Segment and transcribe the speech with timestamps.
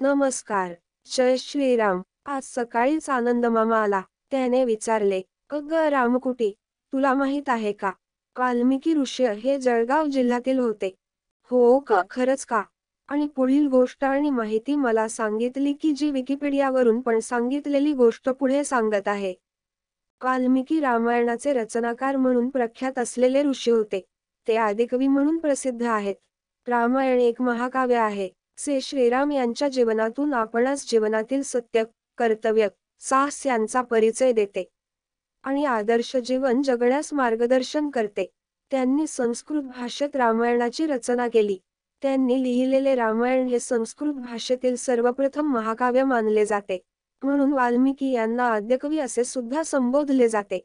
[0.00, 0.72] नमस्कार.
[1.16, 2.02] जय श्रीराम.
[2.26, 4.02] आज सकाळीच आनंद मामा आला.
[4.30, 6.54] त्याने विचारले अग रामकुटी
[6.92, 7.92] तुला माहीत आहे का?
[8.38, 10.94] वाल्मिकी ऋषी हे जळगाव जिल्ह्यातील होते.
[11.42, 12.02] हो का?
[12.10, 12.62] खरंच का?
[13.08, 19.08] आणि पुढील गोष्ट आणि माहिती मला सांगितली की जी विकिपीडियावरून पण सांगितलेली गोष्ट पुढे सांगत
[19.08, 19.34] आहे.
[20.24, 24.04] वाल्मिकी रामायणाचे रचनाकार म्हणून प्रख्यात असलेले ऋषी होते.
[24.48, 26.14] ते आदिकवी म्हणून प्रसिद्ध आहेत.
[26.68, 28.37] रामायण एक महाकाव्य आहे.
[28.58, 31.84] से श्रीराम यांच्या जीवनातून आपणास जीवनातील सत्य
[32.18, 32.68] कर्तव्य
[33.00, 34.68] साहस यांचा परिचय देते.
[35.42, 38.30] आणि आदर्श जीवन जगण्यास मार्गदर्शन करते.
[38.70, 41.58] त्यांनी संस्कृत भाषेत रामायणाची रचना केली.
[42.02, 46.82] त्यांनी लिहिलेले रामायण हे संस्कृत भाषेतील सर्वप्रथम महाकाव्य मानले जाते.
[47.22, 50.64] म्हणून वाल्मिकी यांना आद्यकवी असे सुद्धा संबोधले जाते.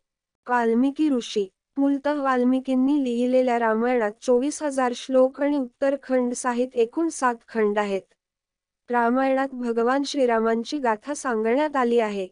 [0.50, 7.80] वाल्मिकी ऋषी मूलतः वाल्मिकींनी लिहिलेल्या रामायणात चोवीस हजार श्लोक आणि उत्तरखंड साहित एकूण सात खंड
[7.80, 8.02] आहेत.
[8.90, 12.28] रामायणात भगवान श्रीरामांची गाथा सांगण्यात आली आहे.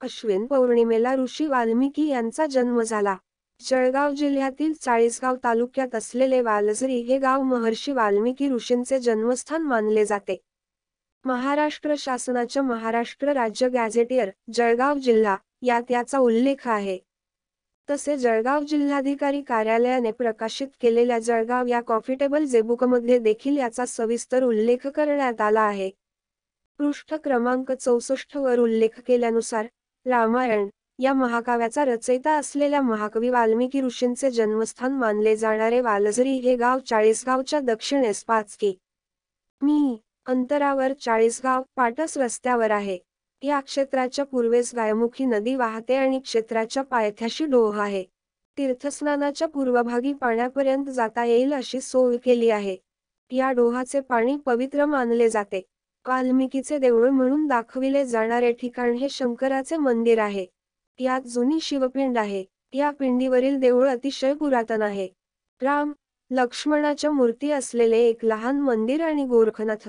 [0.00, 3.16] अश्विन पौर्णिमेला ऋषी वाल्मिकी यांचा जन्म झाला.
[3.60, 10.40] जळगाव जिल्ह्यातील चाळीसगाव तालुक्यात असलेले वालझरी हे गाव महर्षी वाल्मिकी ऋषींचे जन्मस्थान मानले जाते.
[11.24, 16.98] महाराष्ट्र शासनाच्या महाराष्ट्र राज्य गॅझेटियर जळगाव जिल्हा यात याचा उल्लेख आहे.
[17.88, 25.40] तसे जळगाव जिल्हाधिकारी कार्यालयाने प्रकाशित केलेल्या जळगाव या कॉफिटेबल जेबुकमध्ये देखील याचा सविस्तर उल्लेख करण्यात
[25.40, 25.90] आला आहे.
[26.78, 29.66] पृष्ठ क्रमांक चौसष्ट वर उल्लेख केल्यानुसार
[30.06, 37.60] रामायण या महाकाव्याचा रचयिता असलेल्या महाकवी वाल्मिकी ऋषींचे जन्मस्थान मानले जाणारे वालझरी हे गाव चाळीसगावच्या
[37.60, 38.74] दक्षिणेस पाच की
[39.62, 42.98] मी अंतरावर चाळीसगाव पाटस रस्त्यावर आहे.
[43.42, 48.04] या क्षेत्राच्या पूर्वेस गायमुखी नदी वाहते आणि क्षेत्राच्या पायथ्याशी डोह आहे.
[48.58, 52.76] तीर्थस्नानाच्या पूर्वभागी पाण्यापर्यंत जाता येईल अशी सोय केली आहे.
[53.30, 55.62] या डोहाचे पाणी पवित्र मानले जाते.
[56.06, 60.46] वाल्मिकीचे देऊळ म्हणून दाखविले जाणारे ठिकाण हे शंकराचे मंदिर आहे.
[60.98, 62.44] यात जुनी शिवपिंड आहे.
[62.72, 65.08] या पिंडीवरील देऊळ अतिशय पुरातन आहे.
[65.62, 65.92] राम
[66.30, 69.88] लक्ष्मणाच्या मूर्ती असलेले एक लहान मंदिर आणि गोरखनाथ.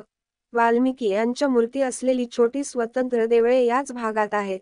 [0.53, 4.59] वाल्मिकी यांच्या मूर्ती असलेली छोटी स्वतंत्र देवळे याच भागात आहेत.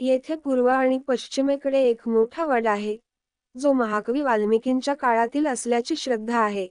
[0.00, 2.96] येथे पूर्व आणि पश्चिमेकडे एक मोठा वड आहे
[3.54, 6.66] जो महाकवी वाल्मिकींच्या काळातील असल्याची श्रद्धा आहे.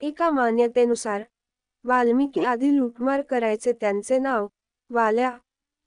[0.00, 1.22] एका मान्यतेनुसार
[1.84, 4.46] वाल्मिकी आधी लुटमार करायचे त्यांचे नाव
[4.90, 5.30] वाल्या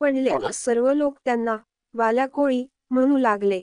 [0.02, 1.56] पडले सर्व लोक त्यांना
[1.94, 3.62] वाल्या कोळी म्हणू लागले.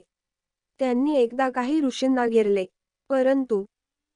[0.79, 2.65] त्यांनी एकदा काही ऋषींना घेरले
[3.09, 3.63] परंतु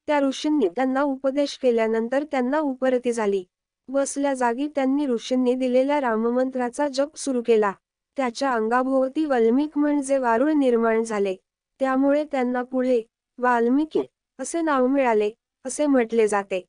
[0.07, 3.43] त्या ऋषींनी त्यांना उपदेश केल्यानंतर त्यांना उपरती झाली.
[3.89, 7.71] बसल्या जागी त्यांनी ऋषींनी दिलेल्या राममंत्राचा जप सुरू केला.
[8.17, 11.35] त्याच्या अंगाभोवती वाल्मिक म्हणजे वारुळ निर्माण झाले.
[11.79, 13.01] त्यामुळे त्यांना पुढे
[13.39, 14.01] वाल्मिकी
[14.39, 15.29] असे नाव मिळाले
[15.65, 16.63] असे म्हटले जाते.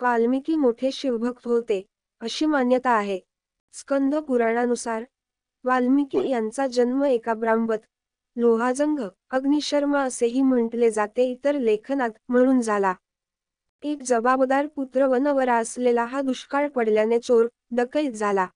[0.00, 1.82] वाल्मिकी मोठे शिवभक्त होते
[2.20, 3.18] अशी मान्यता आहे.
[3.74, 5.04] स्कंद पुराणानुसार
[5.64, 7.86] वाल्मिकी यांचा जन्म एका ब्राह्मत
[8.36, 8.98] लोहाजंग
[9.30, 11.24] अग्निशर्मा असेही म्हटले जाते.
[11.24, 12.94] इतर लेखनात म्हणून झाला.
[13.84, 18.46] एक जबाबदार पुत्र व नवरा असलेला हा दुष्काळ पडल्याने चोर डकैत झाला.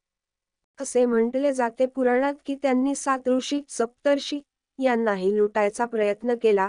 [0.80, 4.40] असे म्हटले जाते पुराणात की त्यांनी सात ऋषी सप्तर्षी
[4.78, 6.68] यांनाही लुटायचा प्रयत्न केला.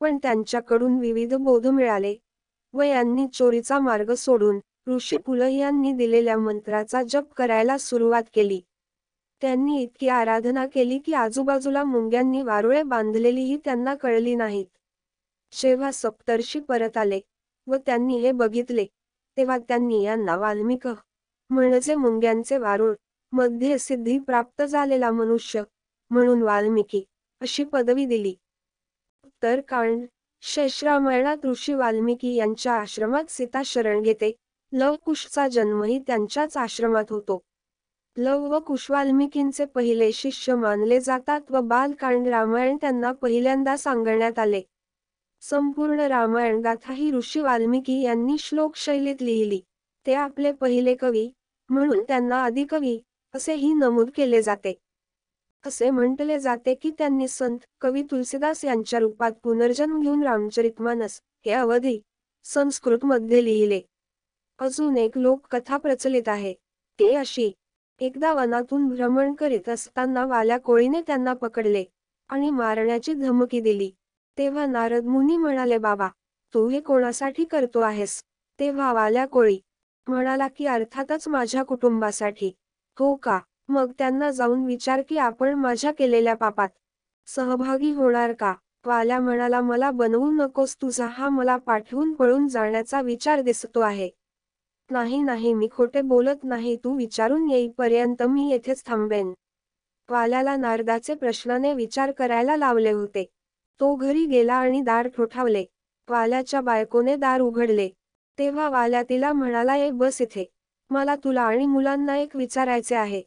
[0.00, 2.14] पण त्यांच्याकडून विविध बोध मिळाले
[2.74, 4.58] व यांनी चोरीचा मार्ग सोडून
[4.88, 8.60] ऋषी पुल यांनी दिलेल्या मंत्राचा जप करायला सुरुवात केली.
[9.40, 14.66] त्यांनी इतकी आराधना केली की आजूबाजूला मुंग्यांनी वारुळे बांधलेलीही त्यांना कळली नाहीत.
[15.52, 17.20] जेव्हा सप्तर्षी परत आले.
[17.66, 18.86] व त्यांनी हे बघितले.
[19.36, 20.86] तेव्हा त्यांनी यांना वाल्मिक
[21.50, 25.62] म्हणजे मुंग्यांचे वारुळमध्ये सिद्धी प्राप्त झालेला मनुष्य
[26.10, 27.04] म्हणून वाल्मिकी
[27.40, 28.34] अशी पदवी दिली.
[29.42, 30.04] तर कारण
[30.42, 34.32] शेषरामायणात ऋषी वाल्मिकी यांच्या आश्रमात सीता शरण घेते.
[34.72, 37.40] लव कुशचा जन्मही त्यांच्याच आश्रमात होतो.
[38.16, 44.62] लव व कुश वाल्मिकींचे पहिले शिष्य मानले जातात व बालकांड रामायण त्यांना पहिल्यांदा सांगण्यात आले.
[45.50, 49.60] संपूर्ण रामायण गाथा ही ऋषी वाल्मिकी यांनी श्लोक शैलीत लिहिली.
[50.06, 51.28] ते आपले पहिले कवी
[51.68, 52.98] म्हणून त्यांना आदिकवी
[53.34, 54.74] असेही नमूद केले जाते.
[55.64, 61.98] असे म्हटले जाते की त्यांनी संत कवी तुलसीदास यांच्या रूपात पुनर्जन्म घेऊन रामचरितमानस हे अवधी
[62.44, 63.80] संस्कृत मध्ये लिहिले.
[64.58, 66.52] अजून एक लोककथा प्रचलित आहे.
[66.98, 67.52] ते अशी
[68.00, 71.84] एकदा वनातून भ्रमण करीत असताना वाल्या कोळीने त्यांना पकडले
[72.28, 73.90] आणि मारण्याची धमकी दिली.
[74.38, 76.08] तेव्हा नारद मुनी म्हणाले बाबा
[76.54, 78.22] तू हे कोणासाठी करतो आहेस?
[78.58, 79.58] तेव्हा वाल्या कोळी.
[80.06, 82.52] म्हणाला की अर्थातच माझ्या कुटुंबासाठी.
[82.98, 83.38] हो का?
[83.68, 86.68] मग त्यांना जाऊन विचार की आपण माझ्या केलेल्या पापात
[87.26, 88.54] सहभागी होणार का?
[88.86, 94.10] वाल्या म्हणाला मला बनवू नकोस तुझा हा मला पाठवून पळून जाण्याचा विचार दिसतो आहे.
[94.90, 99.32] नाही नाही मी खोटे बोलत नाही तू विचारून येईपर्यंत मी येथेच थांबेन.
[100.08, 103.24] वाल्याला नारदाचे प्रश्नाने विचार करायला लावले होते.
[103.80, 105.64] तो घरी गेला आणि दार ठोठावले.
[106.08, 107.88] वाल्याच्या बायकोने दार उघडले.
[108.38, 110.44] तेव्हा वाल्या तिला म्हणाला एक बस इथे.
[110.90, 113.22] मला तुला आणि मुलांना एक विचारायचे आहे.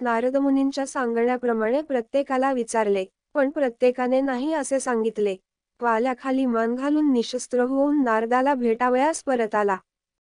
[0.00, 3.04] नारद मुनींच्या सांगण्याप्रमाणे प्रत्येकाला विचारले
[3.34, 5.36] पण प्रत्येकाने नाही असे सांगितले.
[5.80, 9.76] वाल्याखाली मान घालून निशस्त्र होऊन नारदाला भेटावयास परत आला.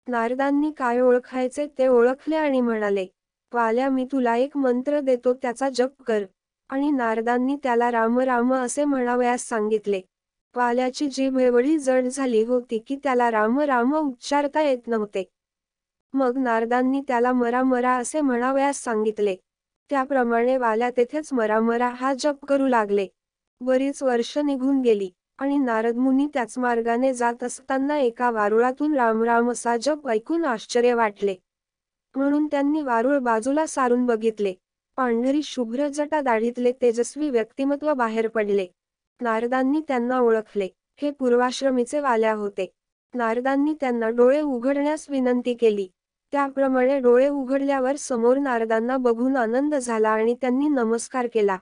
[0.07, 3.05] नारदांनी काय ओळखायचे ते ओळखले आणि म्हणाले
[3.51, 6.23] वाल्या मी तुला एक मंत्र देतो त्याचा जप कर.
[6.69, 10.01] आणि नारदांनी त्याला राम राम असे म्हणावयास सांगितले.
[10.55, 15.23] वाल्याची जीभ एवढी जड झाली होती की त्याला राम राम उच्चारता येत नव्हते.
[16.13, 19.35] मग नारदांनी त्याला मरा मरा असे म्हणावयास सांगितले.
[19.89, 23.07] त्याप्रमाणे वाल्या तेथेच मरा मरा हा जप करू लागले.
[23.61, 29.51] बरीच वर्ष निघून गेली आणि नारद मुनी त्याच मार्गाने जात असताना एका वारुळातून राम राम
[29.51, 31.35] असा जप ऐकून आश्चर्य वाटले.
[32.15, 34.53] म्हणून त्यांनी वारुळ बाजूला सारून बघितले.
[34.97, 38.67] पांढरी शुभ्र जटा दाढीतले तेजस्वी व्यक्तिमत्व बाहेर पडले.
[39.21, 40.67] नारदांनी त्यांना ओळखले.
[41.01, 42.71] हे पूर्वाश्रमीचे वाल्या होते.
[43.13, 45.87] नारदांनी त्यांना डोळे उघडण्यास विनंती केली.
[46.31, 51.57] त्याप्रमाणे डोळे उघडल्यावर समोर नारदांना बघून आनंद झाला आणि त्यांनी नमस्कार केला.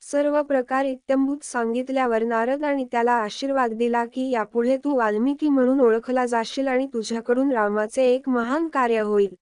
[0.00, 6.26] सर्व प्रकार इत्यंभूत सांगितल्यावर नारद आणि त्याला आशीर्वाद दिला की यापुढे तू वाल्मिकी म्हणून ओळखला
[6.26, 9.34] जाशील आणि तुझ्याकडून रामाचे एक महान कार्य होईल.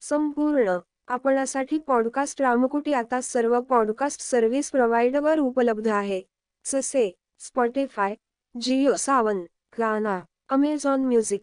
[0.00, 6.22] संपूर्ण आपणासाठी पॉडकास्ट रामकुटी आता सर्व पॉडकास्ट सर्व्हिस प्रोव्हाइडवर उपलब्ध आहे.
[6.64, 8.14] जसे Spotify
[8.60, 9.36] Jio Saavn
[9.78, 11.40] Gaana Amazon music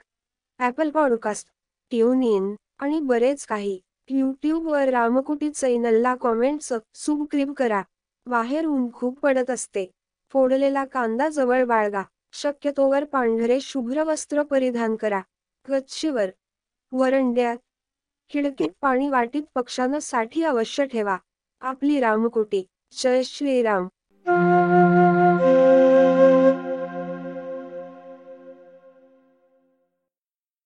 [0.60, 1.48] Apple podcast
[2.24, 3.82] TuneIn आणि बरेच काही.
[4.10, 7.82] यूट्यूबवर रामकुटी चॅनलला कॉमेंट्स सबस्क्रीब करा.
[8.26, 9.92] बाहेर ऊन खूप पडत असते.
[10.30, 12.04] फोडलेला कांदा जवळ बाळगा.
[12.34, 15.22] शक्यतोवर पांढरे शुभ्र वस्त्र परिधान करा.
[15.70, 16.30] गच्चीवर
[16.92, 17.58] वरंड्यात
[18.34, 21.18] खिडकीत पाणी वाटीत पक्षांना साठी अवश्य ठेवा.
[21.62, 22.64] आपली रामकुटी.
[22.92, 23.88] जय श्रीराम.